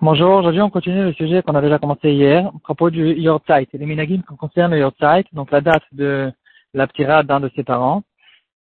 Bonjour, 0.00 0.36
aujourd'hui 0.36 0.62
on 0.62 0.70
continue 0.70 1.02
le 1.02 1.12
sujet 1.12 1.42
qu'on 1.42 1.54
a 1.54 1.60
déjà 1.60 1.78
commencé 1.78 2.12
hier, 2.12 2.46
à 2.46 2.58
propos 2.64 2.88
du 2.88 3.12
Yortzeit, 3.12 3.68
les 3.74 3.84
minagim 3.84 4.22
qui 4.26 4.36
concernent 4.36 4.72
le 4.72 4.78
Yortzeit, 4.78 5.24
donc 5.34 5.50
la 5.50 5.60
date 5.60 5.82
de 5.92 6.32
la 6.72 6.86
ptira 6.86 7.24
d'un 7.24 7.40
de 7.40 7.50
ses 7.54 7.64
parents. 7.64 8.04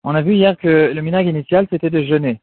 On 0.04 0.14
a 0.14 0.22
vu 0.22 0.34
hier 0.36 0.56
que 0.56 0.90
le 0.94 1.02
minag 1.02 1.26
initial 1.26 1.66
c'était 1.68 1.90
de 1.90 2.02
jeûner. 2.02 2.40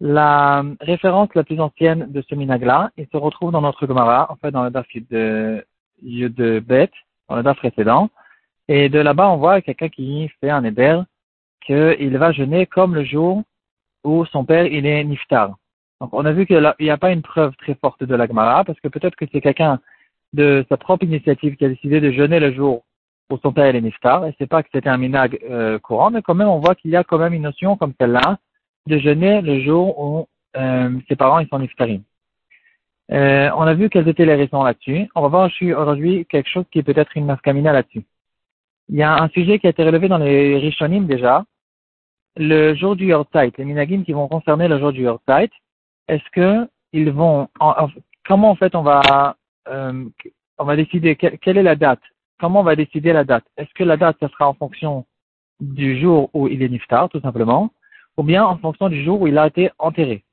La 0.00 0.64
référence 0.80 1.34
la 1.34 1.44
plus 1.44 1.60
ancienne 1.60 2.10
de 2.10 2.22
ce 2.22 2.34
minag-là, 2.34 2.92
il 2.96 3.06
se 3.12 3.18
retrouve 3.18 3.52
dans 3.52 3.60
notre 3.60 3.86
Gemara, 3.86 4.32
en 4.32 4.36
fait 4.36 4.52
dans 4.52 4.64
le 4.64 4.70
daf 4.70 4.86
de, 5.10 5.66
de 6.02 6.60
Bet, 6.60 6.90
dans 7.28 7.36
le 7.36 7.42
daf 7.42 7.58
précédent. 7.58 8.08
Et 8.68 8.88
de 8.88 9.00
là-bas 9.00 9.28
on 9.28 9.36
voit 9.36 9.60
quelqu'un 9.60 9.90
qui 9.90 10.30
fait 10.40 10.48
un 10.48 10.64
éder, 10.64 10.98
qu'il 11.60 12.16
va 12.16 12.32
jeûner 12.32 12.64
comme 12.64 12.94
le 12.94 13.04
jour 13.04 13.42
où 14.02 14.24
son 14.24 14.46
père 14.46 14.64
il 14.64 14.86
est 14.86 15.04
niftar. 15.04 15.59
Donc 16.00 16.10
on 16.12 16.24
a 16.24 16.32
vu 16.32 16.46
qu'il 16.46 16.72
n'y 16.80 16.90
a 16.90 16.96
pas 16.96 17.12
une 17.12 17.22
preuve 17.22 17.54
très 17.56 17.74
forte 17.74 18.02
de 18.02 18.14
l'Agmara, 18.14 18.64
parce 18.64 18.80
que 18.80 18.88
peut-être 18.88 19.16
que 19.16 19.26
c'est 19.32 19.40
quelqu'un 19.40 19.80
de 20.32 20.64
sa 20.68 20.76
propre 20.76 21.04
initiative 21.04 21.56
qui 21.56 21.64
a 21.64 21.68
décidé 21.68 22.00
de 22.00 22.10
jeûner 22.10 22.40
le 22.40 22.52
jour 22.52 22.84
où 23.30 23.38
son 23.38 23.52
père 23.52 23.74
est 23.74 23.80
niftar, 23.80 24.26
et 24.26 24.34
c'est 24.38 24.46
pas 24.46 24.62
que 24.62 24.68
c'était 24.72 24.88
un 24.88 24.96
minag 24.96 25.38
euh, 25.48 25.78
courant, 25.78 26.10
mais 26.10 26.22
quand 26.22 26.34
même 26.34 26.48
on 26.48 26.58
voit 26.58 26.74
qu'il 26.74 26.90
y 26.90 26.96
a 26.96 27.04
quand 27.04 27.18
même 27.18 27.34
une 27.34 27.42
notion 27.42 27.76
comme 27.76 27.92
celle-là 28.00 28.38
de 28.86 28.98
jeûner 28.98 29.40
le 29.40 29.60
jour 29.60 29.98
où 29.98 30.28
euh, 30.56 30.90
ses 31.08 31.16
parents 31.16 31.38
ils 31.38 31.48
sont 31.48 31.58
niftarim. 31.58 32.02
Euh, 33.12 33.50
on 33.56 33.62
a 33.62 33.74
vu 33.74 33.90
quelles 33.90 34.08
étaient 34.08 34.24
les 34.24 34.36
raisons 34.36 34.62
là-dessus. 34.62 35.08
On 35.14 35.22
va 35.22 35.28
voir 35.28 35.50
aujourd'hui 35.76 36.26
quelque 36.26 36.48
chose 36.48 36.64
qui 36.70 36.78
est 36.78 36.84
peut-être 36.84 37.16
une 37.16 37.26
mascamina 37.26 37.72
là-dessus. 37.72 38.04
Il 38.88 38.96
y 38.96 39.02
a 39.02 39.20
un 39.22 39.28
sujet 39.28 39.58
qui 39.58 39.66
a 39.66 39.70
été 39.70 39.84
relevé 39.84 40.08
dans 40.08 40.18
les 40.18 40.58
Rishonim 40.58 41.06
déjà, 41.06 41.44
le 42.36 42.74
jour 42.74 42.96
du 42.96 43.06
Yortzeit, 43.06 43.52
les 43.58 43.64
minagim 43.64 44.04
qui 44.04 44.12
vont 44.12 44.28
concerner 44.28 44.68
le 44.68 44.78
jour 44.78 44.92
du 44.92 45.02
Yortzeit, 45.02 45.50
est-ce 46.10 46.28
que 46.32 46.68
vont, 47.10 47.48
comment 48.26 48.50
en 48.50 48.56
fait 48.56 48.74
on 48.74 48.82
va, 48.82 49.36
euh, 49.68 50.04
décider 50.76 51.14
quelle, 51.16 51.58
est 51.58 51.62
la 51.62 51.76
date? 51.76 52.00
Comment 52.40 52.60
on 52.60 52.64
va 52.64 52.74
décider 52.74 53.12
la 53.12 53.24
date? 53.24 53.44
Est-ce 53.56 53.72
que 53.74 53.84
la 53.84 53.96
date 53.96 54.16
ça 54.20 54.28
sera 54.28 54.48
en 54.48 54.54
fonction 54.54 55.06
du 55.60 56.00
jour 56.00 56.30
où 56.34 56.48
il 56.48 56.62
est 56.62 56.68
niftar 56.68 57.08
tout 57.08 57.20
simplement, 57.20 57.70
ou 58.16 58.24
bien 58.24 58.44
en 58.44 58.58
fonction 58.58 58.88
du 58.88 59.04
jour 59.04 59.20
où 59.20 59.26
il 59.28 59.38
a 59.38 59.46
été 59.46 59.70
enterré? 59.78 60.24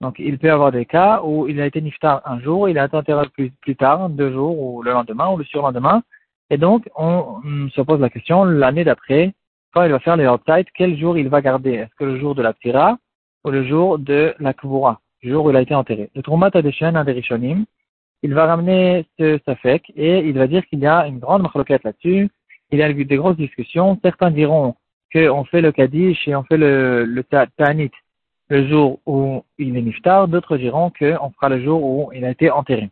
Donc 0.00 0.16
il 0.18 0.36
peut 0.38 0.48
y 0.48 0.50
avoir 0.50 0.72
des 0.72 0.84
cas 0.84 1.22
où 1.22 1.46
il 1.48 1.60
a 1.60 1.66
été 1.66 1.80
niftar 1.80 2.22
un 2.24 2.40
jour, 2.40 2.68
il 2.68 2.78
a 2.78 2.86
été 2.86 2.96
enterré 2.96 3.28
plus, 3.28 3.50
plus 3.62 3.76
tard, 3.76 4.08
deux 4.08 4.32
jours 4.32 4.58
ou 4.58 4.82
le 4.82 4.92
lendemain 4.92 5.28
ou 5.30 5.36
le 5.36 5.44
surlendemain, 5.44 6.02
et 6.50 6.58
donc 6.58 6.88
on, 6.96 7.40
se 7.72 7.80
pose 7.82 8.00
la 8.00 8.10
question 8.10 8.44
l'année 8.44 8.84
d'après 8.84 9.32
quand 9.72 9.84
il 9.84 9.92
va 9.92 10.00
faire 10.00 10.16
le 10.16 10.24
Yortzeit, 10.24 10.64
quel 10.74 10.98
jour 10.98 11.16
il 11.18 11.28
va 11.28 11.40
garder? 11.40 11.74
Est-ce 11.74 11.94
que 11.94 12.04
le 12.04 12.18
jour 12.18 12.34
de 12.34 12.42
la 12.42 12.52
Ptira 12.52 12.98
le 13.50 13.66
jour 13.66 13.98
de 13.98 14.34
la 14.38 14.52
Kvura, 14.54 15.00
le 15.22 15.32
jour 15.32 15.44
où 15.46 15.50
il 15.50 15.56
a 15.56 15.62
été 15.62 15.74
enterré 15.74 16.10
Le 16.14 16.22
Troumat 16.22 16.50
Adeshen 16.54 16.96
Aderishonim, 16.96 17.64
il 18.22 18.34
va 18.34 18.46
ramener 18.46 19.06
ce 19.18 19.38
Safek 19.44 19.92
et 19.96 20.18
il 20.18 20.36
va 20.36 20.46
dire 20.46 20.66
qu'il 20.66 20.80
y 20.80 20.86
a 20.86 21.06
une 21.06 21.18
grande 21.18 21.42
marloquette 21.42 21.84
là-dessus. 21.84 22.28
Il 22.70 22.78
y 22.78 22.82
a 22.82 22.90
eu 22.90 23.04
des 23.04 23.16
grosses 23.16 23.36
discussions. 23.36 23.98
Certains 24.02 24.30
diront 24.30 24.74
qu'on 25.12 25.44
fait 25.44 25.60
le 25.60 25.72
Kaddish 25.72 26.26
et 26.26 26.34
on 26.34 26.42
fait 26.42 26.56
le, 26.56 27.04
le 27.04 27.22
Ta'anit 27.24 27.92
le 28.48 28.66
jour 28.68 28.98
où 29.06 29.44
il 29.58 29.76
est 29.76 29.82
niftar. 29.82 30.26
D'autres 30.26 30.56
diront 30.56 30.90
qu'on 30.90 31.30
fera 31.30 31.48
le 31.48 31.62
jour 31.62 31.82
où 31.82 32.12
il 32.12 32.24
a 32.24 32.30
été 32.30 32.50
enterré. 32.50 32.90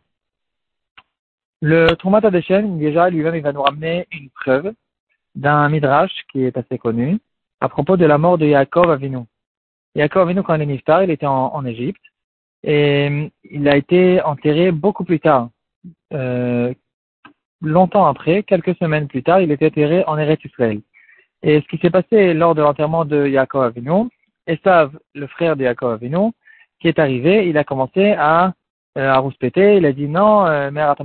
Le 1.61 1.87
Troumat 1.95 2.19
Adeshen, 2.23 2.77
déjà, 2.77 3.09
lui-même, 3.09 3.35
il 3.35 3.41
va 3.41 3.51
nous 3.51 3.63
ramener 3.63 4.07
une 4.11 4.29
preuve 4.29 4.73
d'un 5.35 5.67
midrash 5.69 6.11
qui 6.31 6.43
est 6.43 6.55
assez 6.57 6.77
connu 6.77 7.19
à 7.59 7.69
propos 7.69 7.97
de 7.97 8.05
la 8.05 8.17
mort 8.17 8.37
de 8.37 8.45
Yaakov 8.45 8.91
Avinu. 8.91 9.19
Yaakov 9.97 10.21
Avinu, 10.27 10.43
quand 10.43 10.53
il 10.53 10.61
est 10.61 10.67
niftar, 10.67 11.03
il 11.03 11.09
était 11.09 11.25
en, 11.25 11.65
Égypte 11.65 12.01
et 12.63 13.09
euh, 13.09 13.27
il 13.43 13.67
a 13.67 13.75
été 13.75 14.21
enterré 14.21 14.71
beaucoup 14.71 15.03
plus 15.03 15.19
tard. 15.19 15.49
Euh, 16.13 16.71
longtemps 17.61 18.05
après, 18.05 18.43
quelques 18.43 18.75
semaines 18.75 19.07
plus 19.07 19.23
tard, 19.23 19.41
il 19.41 19.51
était 19.51 19.67
enterré 19.67 20.03
en 20.05 20.17
Eretz 20.19 20.45
Israël. 20.45 20.81
Et 21.41 21.61
ce 21.61 21.67
qui 21.67 21.79
s'est 21.79 21.89
passé 21.89 22.35
lors 22.35 22.53
de 22.53 22.61
l'enterrement 22.61 23.05
de 23.05 23.27
Yaakov 23.27 23.63
Avinu, 23.63 24.09
Esav, 24.45 24.97
le 25.15 25.25
frère 25.25 25.55
de 25.55 25.63
Yaakov 25.63 25.93
Avinu, 25.93 26.31
qui 26.79 26.87
est 26.87 26.99
arrivé, 26.99 27.47
il 27.49 27.57
a 27.57 27.63
commencé 27.63 28.11
à, 28.11 28.53
euh, 28.99 29.09
à 29.09 29.17
rouspéter, 29.17 29.77
il 29.77 29.85
a 29.87 29.93
dit 29.93 30.07
non, 30.07 30.45
euh, 30.45 30.69
Mère 30.69 30.95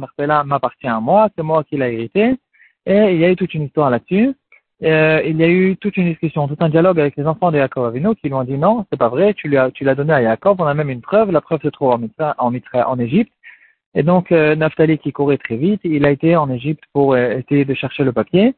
m'appartient 0.44 0.86
à 0.86 1.00
moi, 1.00 1.30
c'est 1.34 1.42
moi 1.42 1.64
qui 1.64 1.78
l'ai 1.78 1.94
hérité. 1.94 2.36
Et 2.84 3.12
il 3.14 3.20
y 3.20 3.24
a 3.24 3.30
eu 3.30 3.36
toute 3.36 3.54
une 3.54 3.62
histoire 3.62 3.88
là-dessus. 3.88 4.34
Euh, 4.84 5.22
il 5.24 5.36
y 5.36 5.44
a 5.44 5.48
eu 5.48 5.76
toute 5.76 5.96
une 5.96 6.08
discussion, 6.08 6.48
tout 6.48 6.56
un 6.58 6.68
dialogue 6.68 6.98
avec 6.98 7.16
les 7.16 7.26
enfants 7.26 7.52
de 7.52 7.58
Yaakov 7.58 7.94
qui 8.20 8.28
lui 8.28 8.34
ont 8.34 8.42
dit 8.42 8.58
non, 8.58 8.84
c'est 8.90 8.98
pas 8.98 9.08
vrai, 9.08 9.32
tu 9.34 9.48
l'as, 9.48 9.70
tu 9.70 9.84
l'as 9.84 9.94
donné 9.94 10.12
à 10.12 10.22
Yaakov, 10.22 10.56
on 10.58 10.66
a 10.66 10.74
même 10.74 10.90
une 10.90 11.00
preuve, 11.00 11.30
la 11.30 11.40
preuve 11.40 11.62
se 11.62 11.68
trouve 11.68 11.90
en 11.90 11.98
Mitra, 11.98 12.34
en, 12.38 12.52
en 12.52 12.98
Égypte. 12.98 13.32
Et 13.94 14.02
donc, 14.02 14.32
euh, 14.32 14.56
Naphtali 14.56 14.98
qui 14.98 15.12
courait 15.12 15.38
très 15.38 15.56
vite, 15.56 15.80
il 15.84 16.04
a 16.04 16.10
été 16.10 16.34
en 16.34 16.50
Égypte 16.50 16.82
pour 16.92 17.12
euh, 17.12 17.38
essayer 17.38 17.64
de 17.64 17.74
chercher 17.74 18.02
le 18.04 18.12
papier. 18.12 18.54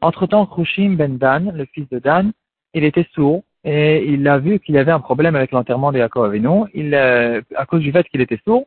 Entre-temps, 0.00 0.46
Krushim 0.46 0.96
ben 0.96 1.16
Dan, 1.16 1.52
le 1.54 1.66
fils 1.66 1.88
de 1.90 1.98
Dan, 1.98 2.32
il 2.74 2.84
était 2.84 3.06
sourd 3.12 3.42
et 3.64 4.04
il 4.04 4.26
a 4.26 4.38
vu 4.38 4.60
qu'il 4.60 4.74
y 4.74 4.78
avait 4.78 4.92
un 4.92 5.00
problème 5.00 5.36
avec 5.36 5.52
l'enterrement 5.52 5.92
de 5.92 5.98
Yaakov 5.98 6.24
Avinu. 6.24 6.64
Il, 6.74 6.94
euh, 6.94 7.40
à 7.54 7.66
cause 7.66 7.82
du 7.82 7.92
fait 7.92 8.08
qu'il 8.08 8.20
était 8.20 8.40
sourd, 8.44 8.66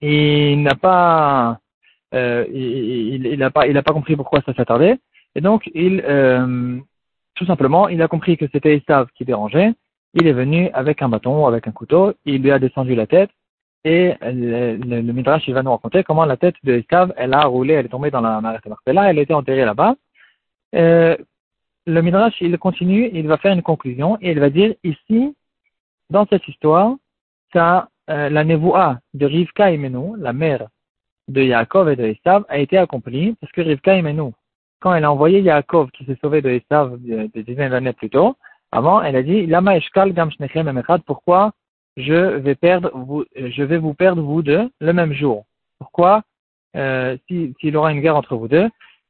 il 0.00 0.62
n'a 0.62 0.74
pas 0.74 1.58
euh, 2.14 2.44
il 2.52 3.38
n'a 3.38 3.50
pas, 3.50 3.66
il 3.66 3.76
a 3.76 3.82
pas 3.82 3.92
compris 3.92 4.16
pourquoi 4.16 4.40
ça 4.42 4.54
s'attardait. 4.54 4.98
Et 5.34 5.40
donc, 5.40 5.70
il, 5.74 6.02
euh, 6.06 6.78
tout 7.34 7.46
simplement, 7.46 7.88
il 7.88 8.02
a 8.02 8.08
compris 8.08 8.36
que 8.36 8.46
c'était 8.52 8.76
Esav 8.76 9.08
qui 9.14 9.24
dérangeait. 9.24 9.72
Il 10.14 10.26
est 10.26 10.32
venu 10.32 10.68
avec 10.74 11.02
un 11.02 11.08
bâton 11.08 11.46
avec 11.46 11.66
un 11.66 11.72
couteau, 11.72 12.12
il 12.24 12.42
lui 12.42 12.50
a 12.50 12.58
descendu 12.58 12.94
la 12.94 13.06
tête, 13.06 13.30
et 13.84 14.14
le, 14.20 14.76
le, 14.76 15.12
Midrash, 15.12 15.48
il 15.48 15.54
va 15.54 15.62
nous 15.62 15.70
raconter 15.72 16.04
comment 16.04 16.24
la 16.24 16.36
tête 16.36 16.54
de 16.62 16.74
Esav, 16.74 17.12
elle 17.16 17.34
a 17.34 17.44
roulé, 17.44 17.74
elle 17.74 17.86
est 17.86 17.88
tombée 17.88 18.10
dans 18.10 18.20
la 18.20 18.40
Marette 18.40 18.66
Marpella, 18.66 19.10
elle 19.10 19.18
a 19.18 19.22
été 19.22 19.34
enterrée 19.34 19.64
là-bas. 19.64 19.96
Euh, 20.74 21.16
le 21.86 22.02
Midrash, 22.02 22.40
il 22.40 22.56
continue, 22.58 23.10
il 23.12 23.26
va 23.26 23.38
faire 23.38 23.52
une 23.52 23.62
conclusion, 23.62 24.18
et 24.20 24.30
il 24.32 24.38
va 24.38 24.50
dire, 24.50 24.74
ici, 24.84 25.34
dans 26.10 26.26
cette 26.26 26.46
histoire, 26.46 26.94
ça, 27.52 27.88
euh, 28.10 28.28
la 28.28 28.44
névoa 28.44 28.98
de 29.14 29.26
Rivka 29.26 29.72
Imenu, 29.72 30.16
la 30.18 30.32
mère 30.32 30.68
de 31.28 31.42
Yaakov 31.42 31.88
et 31.88 31.96
de 31.96 32.04
Esav 32.04 32.44
a 32.48 32.58
été 32.58 32.76
accompli 32.76 33.34
parce 33.40 33.52
que 33.52 33.60
Rivka 33.60 33.96
Imenu, 33.96 34.32
quand 34.82 34.94
elle 34.94 35.04
a 35.04 35.12
envoyé 35.12 35.40
Yaakov 35.40 35.90
qui 35.92 36.04
s'est 36.04 36.18
sauvé 36.20 36.42
de 36.42 36.50
Esav 36.50 36.98
des 37.00 37.42
dizaines 37.42 37.70
d'années 37.70 37.92
plus 37.92 38.10
tôt, 38.10 38.36
avant, 38.72 39.00
elle 39.02 39.16
a 39.16 39.22
dit, 39.22 39.46
Lama 39.46 39.76
Eshkal 39.76 40.12
Gam 40.12 40.30
pourquoi 41.06 41.52
je 41.96 42.36
vais 42.38 42.54
perdre 42.54 42.90
vous, 42.94 43.24
je 43.36 43.62
vais 43.62 43.78
vous 43.78 43.94
perdre 43.94 44.22
vous 44.22 44.42
deux 44.42 44.70
le 44.80 44.92
même 44.92 45.12
jour? 45.12 45.44
Pourquoi, 45.78 46.22
euh, 46.74 47.16
s'il 47.28 47.54
y 47.62 47.76
aura 47.76 47.92
une 47.92 48.00
guerre 48.00 48.16
entre 48.16 48.34
vous 48.34 48.48
deux, 48.48 48.68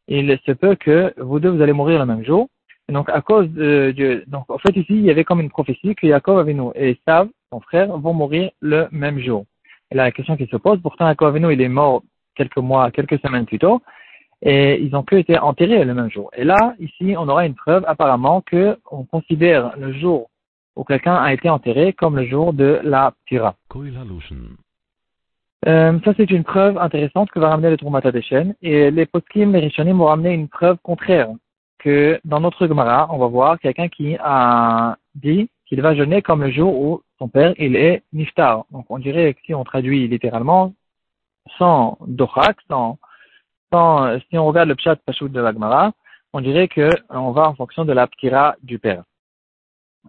il 0.08 0.38
se 0.44 0.52
peut 0.52 0.74
que 0.74 1.14
vous 1.16 1.40
deux 1.40 1.48
vous 1.48 1.62
allez 1.62 1.72
mourir 1.72 1.98
le 1.98 2.06
même 2.06 2.24
jour? 2.24 2.48
Donc, 2.88 3.08
à 3.08 3.22
cause 3.22 3.48
de, 3.50 3.94
de, 3.96 4.24
donc, 4.26 4.50
en 4.50 4.58
fait, 4.58 4.76
ici, 4.76 4.90
il 4.90 5.04
y 5.04 5.10
avait 5.10 5.24
comme 5.24 5.40
une 5.40 5.48
prophétie 5.48 5.94
que 5.94 6.06
Yaakov 6.06 6.40
Avinu 6.40 6.70
et 6.74 6.90
Esav, 6.90 7.28
son 7.50 7.60
frère, 7.60 7.96
vont 7.96 8.12
mourir 8.12 8.50
le 8.60 8.88
même 8.90 9.18
jour. 9.20 9.44
Et 9.90 9.94
là, 9.94 10.02
la 10.04 10.12
question 10.12 10.36
qui 10.36 10.46
se 10.46 10.56
pose, 10.56 10.82
pourtant, 10.82 11.06
Yaakov 11.06 11.28
Avinu, 11.28 11.52
il 11.52 11.62
est 11.62 11.68
mort 11.68 12.02
quelques 12.34 12.58
mois, 12.58 12.90
quelques 12.90 13.18
semaines 13.20 13.46
plus 13.46 13.60
tôt, 13.60 13.80
et 14.42 14.82
ils 14.82 14.94
ont 14.97 15.04
que 15.04 15.14
été 15.16 15.38
enterrés 15.38 15.84
le 15.84 15.94
même 15.94 16.10
jour. 16.10 16.30
Et 16.36 16.44
là, 16.44 16.75
ici, 16.80 17.14
on 17.16 17.28
aura 17.28 17.47
une 17.47 17.54
preuve 17.54 17.84
apparemment 17.86 18.41
que 18.41 18.76
on 18.91 19.04
considère 19.04 19.72
le 19.78 19.92
jour 19.92 20.30
où 20.75 20.84
quelqu'un 20.84 21.14
a 21.14 21.32
été 21.32 21.48
enterré 21.48 21.92
comme 21.92 22.16
le 22.16 22.26
jour 22.26 22.52
de 22.52 22.81
la 22.82 23.12
Tira. 23.28 23.54
Euh, 25.69 25.98
ça, 26.04 26.12
c'est 26.16 26.31
une 26.31 26.42
preuve 26.42 26.76
intéressante 26.76 27.31
que 27.31 27.38
va 27.38 27.50
ramener 27.50 27.70
le 27.70 27.76
Troumata 27.76 28.10
des 28.10 28.22
chaînes. 28.22 28.54
Et 28.62 28.91
les 28.91 29.06
poskim, 29.06 29.52
les 29.52 29.60
Rishonim 29.60 29.97
vont 29.98 30.06
ramener 30.06 30.32
une 30.32 30.48
preuve 30.48 30.78
contraire. 30.82 31.28
Que 31.78 32.20
dans 32.25 32.41
notre 32.41 32.66
Gemara, 32.66 33.08
on 33.12 33.19
va 33.19 33.26
voir 33.26 33.58
quelqu'un 33.60 33.88
qui 33.88 34.16
a 34.20 34.97
dit 35.14 35.50
qu'il 35.66 35.82
va 35.82 35.94
jeûner 35.94 36.22
comme 36.22 36.42
le 36.42 36.50
jour 36.50 36.75
où 36.81 37.02
son 37.19 37.28
père, 37.28 37.54
il 37.58 37.76
est 37.76 38.02
niftar. 38.12 38.64
Donc, 38.70 38.87
on 38.88 38.99
dirait 38.99 39.34
que 39.34 39.40
si 39.44 39.55
on 39.55 39.62
traduit 39.62 40.08
littéralement, 40.08 40.72
sans 41.58 41.99
dohak, 42.06 42.56
sans, 42.69 42.99
sans, 43.72 44.19
si 44.28 44.38
on 44.38 44.46
regarde 44.46 44.69
le 44.69 44.74
pshat 44.74 44.96
pashut 44.96 45.28
de 45.28 45.40
l'agmara, 45.40 45.92
on 46.32 46.40
dirait 46.40 46.69
que 46.69 46.88
on 47.10 47.32
va 47.32 47.48
en 47.48 47.54
fonction 47.54 47.84
de 47.84 47.92
la 47.92 48.06
ptira 48.06 48.56
du 48.62 48.78
père. 48.78 49.04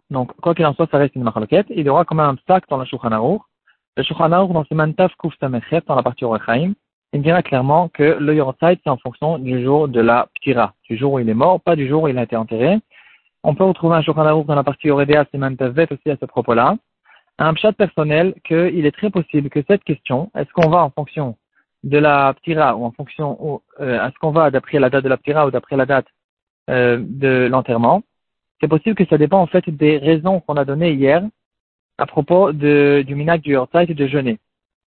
Donc, 0.10 0.34
quoi 0.42 0.56
qu'il 0.56 0.66
en 0.66 0.74
soit, 0.74 0.88
ça 0.90 0.98
reste 0.98 1.16
une 1.16 1.24
machaloket. 1.24 1.66
Il 1.70 1.86
y 1.86 1.90
aura 1.90 2.06
quand 2.06 2.16
même 2.16 2.26
un 2.26 2.38
sac 2.48 2.64
dans 2.70 2.78
le 2.78 2.86
Shulchan 2.86 3.42
Le 3.98 4.04
Shulchan 4.04 4.30
dans 4.30 4.64
ce 4.64 4.74
mantaf 4.74 5.14
kuf 5.18 5.34
dans 5.40 5.96
la 5.96 6.04
partie 6.04 6.26
Orechaim, 6.26 6.74
il 7.14 7.22
dira 7.22 7.44
clairement 7.44 7.90
que 7.90 8.18
le 8.20 8.34
Yortzeit, 8.34 8.80
c'est 8.84 8.90
en 8.90 8.98
fonction 8.98 9.38
du 9.38 9.64
jour 9.64 9.88
de 9.88 10.02
la 10.02 10.28
ptira, 10.36 10.74
du 10.90 10.98
jour 10.98 11.14
où 11.14 11.20
il 11.20 11.30
est 11.30 11.36
mort, 11.36 11.62
pas 11.62 11.76
du 11.76 11.88
jour 11.88 12.04
où 12.04 12.08
il 12.08 12.18
a 12.18 12.24
été 12.24 12.36
enterré. 12.36 12.80
On 13.44 13.54
peut 13.54 13.66
retrouver 13.66 13.96
un 13.96 14.02
Shulchan 14.02 14.44
dans 14.44 14.56
la 14.56 14.64
partie 14.64 14.90
Oredea, 14.90 15.26
c'est 15.32 15.38
mantaf 15.38 15.72
vet 15.74 15.92
aussi 15.92 16.10
à 16.10 16.18
ce 16.20 16.26
propos-là 16.26 16.76
un 17.40 17.56
chat 17.56 17.74
personnel 17.74 18.36
qu'il 18.46 18.86
est 18.86 18.96
très 18.96 19.10
possible 19.10 19.50
que 19.50 19.64
cette 19.68 19.84
question, 19.84 20.32
est-ce 20.36 20.52
qu'on 20.54 20.70
va 20.70 20.84
en 20.84 20.90
fonction 20.92 21.36
de 21.84 21.98
la 21.98 22.34
ptira 22.36 22.76
ou 22.76 22.86
en 22.86 22.92
fonction, 22.92 23.62
euh, 23.80 24.06
est-ce 24.06 24.18
qu'on 24.20 24.32
va 24.32 24.52
d'après 24.52 24.80
la 24.80 24.90
date 24.90 25.04
de 25.04 25.10
la 25.10 25.18
ptira 25.18 25.48
ou 25.48 25.52
d'après 25.52 25.76
la 25.76 25.86
date 25.86 26.08
euh, 26.70 26.98
de 27.02 27.48
l'enterrement, 27.52 28.04
c'est 28.62 28.68
possible 28.68 28.96
que 28.96 29.06
ça 29.06 29.18
dépend 29.18 29.40
en 29.40 29.48
fait 29.48 29.70
des 29.70 29.98
raisons 29.98 30.40
qu'on 30.40 30.56
a 30.56 30.66
données 30.66 30.94
hier 30.94 31.24
à 31.98 32.06
propos 32.06 32.54
de, 32.54 33.04
du 33.06 33.16
minac 33.16 33.42
du 33.42 33.52
Yortzeit 33.52 33.86
et 33.90 33.94
de 33.94 34.08
jeûner. 34.08 34.40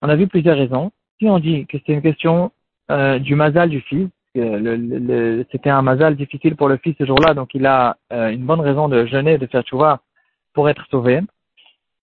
On 0.01 0.09
a 0.09 0.15
vu 0.15 0.27
plusieurs 0.27 0.57
raisons. 0.57 0.91
Si 1.19 1.27
on 1.27 1.39
dit 1.39 1.65
que 1.68 1.77
c'est 1.86 1.94
une 1.94 2.01
question 2.01 2.51
euh, 2.89 3.19
du 3.19 3.36
mazal 3.36 3.69
du 3.69 3.81
fils, 3.81 4.09
c'était 4.33 5.69
un 5.69 5.81
mazal 5.81 6.15
difficile 6.15 6.56
pour 6.56 6.69
le 6.69 6.77
fils 6.77 6.95
ce 6.97 7.06
jour-là, 7.06 7.33
donc 7.33 7.53
il 7.53 7.65
a 7.65 7.97
euh, 8.13 8.30
une 8.30 8.45
bonne 8.45 8.62
raison 8.62 8.88
de 8.88 9.06
jeûner, 9.06 9.38
de 9.38 9.47
faire 9.47 9.63
tchouva 9.63 10.01
pour 10.53 10.69
être 10.69 10.86
sauvé. 10.89 11.21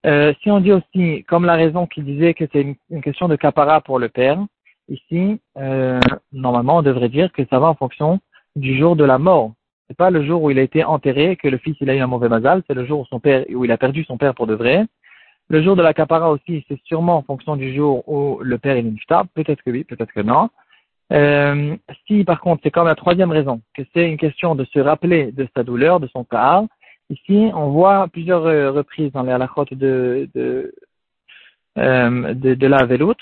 Euh, 0.07 0.33
si 0.43 0.51
on 0.51 0.61
dit 0.61 0.73
aussi, 0.73 1.25
comme 1.25 1.45
la 1.45 1.55
raison 1.55 1.87
qu'il 1.87 2.05
disait 2.05 2.35
que 2.35 2.45
c'est 2.53 2.77
une, 2.91 3.03
question 3.03 3.29
de 3.29 3.37
capara 3.37 3.81
pour 3.81 3.99
le 3.99 4.09
père, 4.09 4.39
ici, 4.89 5.41
euh, 5.57 6.01
normalement, 6.33 6.79
on 6.79 6.83
devrait 6.83 7.09
dire 7.09 7.33
que 7.33 7.45
ça 7.51 7.59
va 7.59 7.69
en 7.69 7.75
fonction 7.75 8.21
du 8.55 8.79
jour 8.79 8.97
de 8.97 9.05
la 9.05 9.19
mort. 9.19 9.53
C'est 9.89 9.97
pas 9.97 10.11
le 10.11 10.25
jour 10.25 10.43
où 10.43 10.51
il 10.51 10.59
a 10.59 10.63
été 10.63 10.85
enterré 10.85 11.37
que 11.37 11.49
le 11.49 11.59
fils 11.59 11.77
il 11.81 11.91
a 11.91 11.95
eu 11.95 12.01
un 12.01 12.07
mauvais 12.07 12.29
mazal, 12.29 12.63
c'est 12.67 12.75
le 12.75 12.87
jour 12.87 13.01
où 13.01 13.07
son 13.07 13.21
père, 13.21 13.45
où 13.51 13.65
il 13.65 13.71
a 13.71 13.79
perdu 13.79 14.05
son 14.05 14.17
père 14.17 14.35
pour 14.35 14.47
de 14.47 14.55
vrai. 14.55 14.85
Le 15.49 15.63
jour 15.63 15.77
de 15.77 15.83
la 15.83 15.95
capara 15.95 16.31
aussi, 16.31 16.65
c'est 16.67 16.81
sûrement 16.85 17.19
en 17.19 17.23
fonction 17.23 17.57
du 17.57 17.73
jour 17.75 18.09
où 18.09 18.41
le 18.43 18.59
père 18.59 18.77
est 18.77 18.83
niftar. 18.83 19.29
Peut-être 19.29 19.63
que 19.63 19.71
oui, 19.71 19.85
peut-être 19.85 20.13
que 20.13 20.21
non. 20.21 20.51
Euh, 21.13 21.77
si 22.07 22.25
par 22.25 22.41
contre, 22.41 22.63
c'est 22.65 22.73
comme 22.73 22.89
la 22.89 22.97
troisième 22.97 23.31
raison, 23.31 23.61
que 23.75 23.83
c'est 23.95 24.11
une 24.11 24.17
question 24.17 24.57
de 24.57 24.65
se 24.65 24.81
rappeler 24.81 25.31
de 25.31 25.47
sa 25.57 25.63
douleur, 25.63 26.01
de 26.01 26.09
son 26.09 26.25
cas, 26.25 26.65
ici 27.11 27.51
on 27.55 27.71
voit 27.71 28.09
plusieurs 28.09 28.45
euh, 28.47 28.73
reprises 28.73 29.13
dans 29.13 29.23
les 29.23 29.31
halakhot 29.31 29.67
de, 29.71 30.29
de, 30.35 30.75
euh, 31.79 32.35
de, 32.35 32.55
de, 32.55 32.67
la 32.67 32.87
veloute 32.87 33.21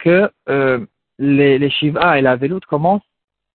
que 0.00 0.30
euh, 0.48 0.84
les, 1.18 1.58
les 1.58 1.70
Shiva 1.70 2.18
et 2.18 2.22
la 2.22 2.36
veloute 2.36 2.66
commencent 2.66 3.02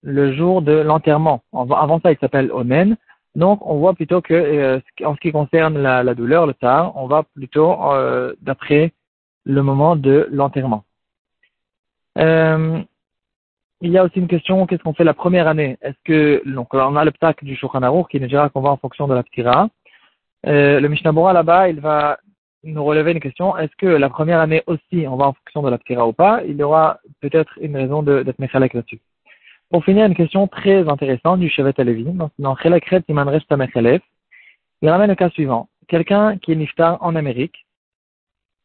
le 0.03 0.33
jour 0.33 0.62
de 0.62 0.74
l'enterrement. 0.74 1.42
Avant 1.53 2.00
ça, 2.00 2.12
il 2.12 2.18
s'appelle 2.19 2.51
Onen. 2.51 2.95
Donc, 3.36 3.59
on 3.65 3.77
voit 3.80 3.94
plutôt 3.94 4.21
que, 4.21 4.33
euh, 4.33 4.80
en 5.03 5.15
ce 5.15 5.19
qui 5.19 5.31
concerne 5.31 5.77
la, 5.81 6.13
douleur, 6.13 6.47
le 6.47 6.53
tar, 6.53 6.95
on 6.95 7.07
va 7.07 7.24
plutôt 7.24 7.75
euh, 7.92 8.33
d'après 8.42 8.94
le 9.45 9.62
moment 9.62 9.95
de 9.95 10.27
l'enterrement. 10.31 10.86
Il 13.81 13.92
y 13.92 13.97
a 13.97 14.06
aussi 14.06 14.19
une 14.19 14.27
question, 14.27 14.65
qu'est-ce 14.65 14.81
qu'on 14.83 14.94
fait 14.94 15.03
la 15.03 15.13
première 15.13 15.47
année? 15.47 15.77
Est-ce 15.81 15.97
que, 16.06 16.42
donc, 16.45 16.74
on 16.74 16.95
a 16.95 17.03
le 17.03 17.12
ptak 17.12 17.44
du 17.44 17.56
Shulchan 17.56 18.03
qui 18.06 18.19
nous 18.19 18.27
dira 18.27 18.50
qu'on 18.50 18.62
va 18.62 18.69
en 18.69 18.77
fonction 18.77 19.07
de 19.07 19.13
la 19.13 19.24
ptira. 19.24 19.68
Le 20.44 20.88
Mishnah 20.88 21.12
là-bas, 21.33 21.69
il 21.69 21.81
va 21.81 22.18
nous 22.66 22.84
relever 22.84 23.12
une 23.12 23.20
question, 23.20 23.56
est-ce 23.58 23.76
que 23.78 23.86
la 23.86 24.10
première 24.10 24.40
année 24.40 24.64
aussi, 24.68 25.06
on 25.08 25.16
va 25.16 25.28
en 25.28 25.34
fonction 25.34 25.62
de 25.62 25.70
la 25.70 25.78
ptira 25.78 26.08
ou 26.08 26.14
pas 26.14 26.42
Il 26.46 26.58
y 26.58 26.64
aura 26.64 27.00
peut-être 27.22 27.58
une 27.62 27.76
raison 27.76 28.04
d'être 28.04 28.40
méchalek 28.40 28.74
là-dessus. 28.74 29.00
Pour 29.70 29.84
finir, 29.84 30.06
une 30.06 30.16
question 30.16 30.48
très 30.48 30.88
intéressante 30.88 31.40
du 31.40 31.50
Chevet 31.50 31.74
Alevi, 31.78 32.06
dans 32.40 32.56
Chelakret 32.56 33.04
Iman 33.08 33.28
Reshta 33.28 33.58
il 34.82 34.90
ramène 34.90 35.10
le 35.10 35.16
cas 35.16 35.30
suivant. 35.30 35.70
Quelqu'un 35.88 36.38
qui 36.38 36.52
est 36.52 36.56
niftar 36.56 36.98
en 37.02 37.16
Amérique, 37.16 37.66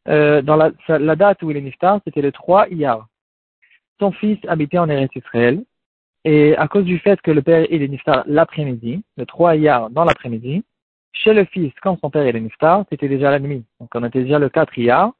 euh, 0.08 0.43
dans 0.43 0.56
la, 0.56 0.70
la, 0.88 1.17
date 1.17 1.43
où 1.43 1.50
il 1.50 1.56
est 1.56 1.62
niftar, 1.62 2.00
c'était 2.05 2.23
le 2.23 2.32
3 2.32 2.69
Iyar. 2.69 3.06
Son 3.99 4.12
fils 4.12 4.38
habitait 4.49 4.79
en 4.79 4.88
Eretz 4.88 5.14
Israël, 5.14 5.62
et 6.25 6.56
à 6.56 6.69
cause 6.69 6.85
du 6.85 6.99
fait 6.99 7.20
que 7.23 7.31
le 7.31 7.43
père 7.43 7.67
il 7.70 7.82
est 7.82 7.88
niftar 7.88 8.25
l'après-midi, 8.26 9.02
le 9.17 9.26
3 9.26 9.56
Iyar 9.56 9.91
dans 9.91 10.05
l'après-midi, 10.05 10.64
chez 11.12 11.34
le 11.34 11.44
fils, 11.44 11.72
quand 11.82 11.98
son 12.00 12.10
père 12.10 12.26
est 12.26 12.40
niftar, 12.40 12.84
c'était 12.90 13.08
déjà 13.08 13.30
la 13.30 13.38
nuit. 13.38 13.64
Donc 13.80 13.90
on 13.94 14.04
était 14.04 14.22
déjà 14.22 14.38
le 14.38 14.48
4 14.48 14.78
Iyar. 14.78 15.12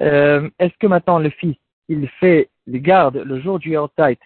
Euh, 0.00 0.48
Est-ce 0.58 0.74
que 0.78 0.86
maintenant 0.86 1.18
le 1.18 1.30
fils, 1.30 1.56
il 1.88 2.08
fait, 2.20 2.48
il 2.66 2.80
garde 2.80 3.16
le 3.16 3.40
jour 3.40 3.58
du 3.58 3.70
Yortzeit 3.70 4.18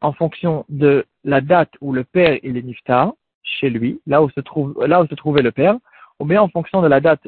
en 0.00 0.12
fonction 0.12 0.64
de 0.68 1.04
la 1.24 1.40
date 1.40 1.72
où 1.80 1.92
le 1.92 2.04
père 2.04 2.38
il 2.42 2.56
est 2.56 2.62
niftar, 2.62 3.12
chez 3.42 3.70
lui, 3.70 4.00
là 4.06 4.22
où 4.22 4.30
se 4.30 4.40
trouve, 4.40 4.74
là 4.86 5.02
où 5.02 5.06
se 5.06 5.14
trouvait 5.14 5.42
le 5.42 5.52
père, 5.52 5.76
ou 6.20 6.24
bien 6.24 6.42
en 6.42 6.48
fonction 6.48 6.82
de 6.82 6.88
la 6.88 7.00
date, 7.00 7.22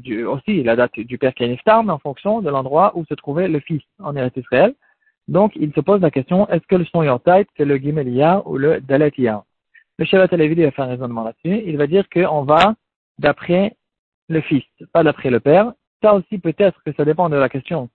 du, 0.00 0.24
aussi 0.24 0.62
la 0.62 0.76
date 0.76 0.98
du 0.98 1.18
père 1.18 1.34
qui 1.34 1.44
est 1.44 1.48
niftar, 1.48 1.84
mais 1.84 1.92
en 1.92 1.98
fonction 1.98 2.40
de 2.40 2.50
l'endroit 2.50 2.92
où 2.96 3.04
se 3.04 3.14
trouvait 3.14 3.48
le 3.48 3.60
fils 3.60 3.82
en 4.00 4.16
Eretz 4.16 4.36
Israël. 4.36 4.74
Donc, 5.28 5.52
il 5.54 5.72
se 5.72 5.80
pose 5.80 6.00
la 6.00 6.10
question, 6.10 6.48
est-ce 6.48 6.66
que 6.66 6.74
le 6.74 6.84
son 6.84 7.02
Yortait, 7.02 7.46
c'est 7.56 7.64
le 7.64 7.76
Gimelia 7.76 8.42
ou 8.44 8.58
le 8.58 8.80
Daletia 8.80 9.44
Le 10.02 10.06
Shabbat 10.06 10.30
Télévidé 10.30 10.64
va 10.64 10.72
faire 10.72 10.86
un 10.86 10.88
raisonnement 10.88 11.22
là-dessus. 11.22 11.62
Il 11.64 11.76
va 11.76 11.86
dire 11.86 12.08
qu'on 12.12 12.42
va 12.42 12.74
d'après 13.20 13.76
le 14.28 14.40
fils, 14.40 14.64
pas 14.92 15.04
d'après 15.04 15.30
le 15.30 15.38
père. 15.38 15.74
Ça 16.02 16.14
aussi, 16.14 16.38
peut-être 16.38 16.82
que 16.84 16.92
ça 16.94 17.04
dépend 17.04 17.28
de 17.28 17.36
la 17.36 17.48
question. 17.48 17.88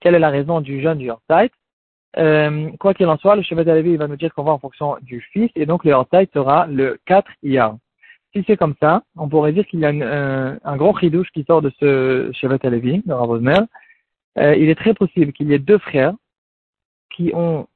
Quelle 0.00 0.14
est 0.14 0.20
la 0.20 0.30
raison 0.30 0.62
du 0.62 0.80
jeûne 0.80 0.96
du 0.96 1.04
Yortait 1.04 1.50
euh, 2.16 2.70
quoi 2.80 2.94
qu'il 2.94 3.06
en 3.08 3.18
soit, 3.18 3.36
le 3.36 3.42
Chevet 3.42 3.62
il 3.84 3.98
va 3.98 4.08
nous 4.08 4.16
dire 4.16 4.32
qu'on 4.32 4.42
va 4.42 4.52
en 4.52 4.58
fonction 4.58 4.96
du 5.02 5.20
fils, 5.32 5.50
et 5.54 5.66
donc 5.66 5.84
le 5.84 5.92
Hortaï 5.92 6.28
sera 6.32 6.66
le 6.66 6.98
4 7.04 7.30
Iyar. 7.42 7.76
Si 8.34 8.42
c'est 8.46 8.56
comme 8.56 8.74
ça, 8.80 9.02
on 9.16 9.28
pourrait 9.28 9.52
dire 9.52 9.66
qu'il 9.66 9.80
y 9.80 9.84
a 9.84 9.90
un, 9.90 10.58
un 10.64 10.76
gros 10.76 10.96
chidouche 10.98 11.30
qui 11.30 11.44
sort 11.44 11.60
de 11.60 11.70
ce 11.78 12.30
Chevet 12.32 12.64
Alevi, 12.66 13.02
de 13.04 13.12
Ravosmer. 13.12 13.60
Euh, 14.38 14.56
il 14.56 14.70
est 14.70 14.76
très 14.76 14.94
possible 14.94 15.34
qu'il 15.34 15.48
y 15.48 15.52
ait 15.52 15.58
deux 15.58 15.78
frères 15.78 16.14
qui 17.14 17.32
ont 17.34 17.68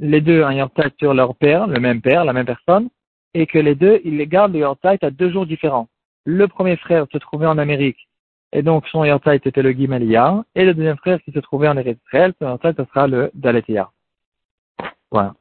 les 0.00 0.20
deux 0.20 0.42
un 0.42 0.54
Yortait 0.54 0.90
sur 0.98 1.14
leur 1.14 1.36
père, 1.36 1.68
le 1.68 1.78
même 1.78 2.02
père, 2.02 2.24
la 2.24 2.32
même 2.32 2.46
personne, 2.46 2.90
et 3.34 3.46
que 3.46 3.58
les 3.58 3.74
deux, 3.74 4.00
ils 4.04 4.16
les 4.16 4.26
gardent 4.26 4.52
le 4.52 4.60
Yortait 4.60 5.04
à 5.04 5.10
deux 5.10 5.30
jours 5.30 5.46
différents. 5.46 5.88
Le 6.24 6.46
premier 6.48 6.76
frère 6.76 7.06
se 7.12 7.18
trouvait 7.18 7.46
en 7.46 7.58
Amérique 7.58 8.08
et 8.52 8.62
donc, 8.62 8.86
son 8.88 9.04
Yortzeit 9.04 9.40
était 9.44 9.62
le 9.62 9.72
Gimelia. 9.72 10.44
Et 10.54 10.64
le 10.64 10.74
deuxième 10.74 10.98
frère 10.98 11.20
qui 11.22 11.32
se 11.32 11.38
trouvait 11.38 11.68
en 11.68 11.76
Eretz 11.76 11.98
Israël, 12.06 12.34
son 12.38 12.46
Yortzeit, 12.46 12.74
ce 12.76 12.84
sera 12.84 13.06
le 13.06 13.30
Daletia. 13.34 13.90
Voilà. 15.10 15.34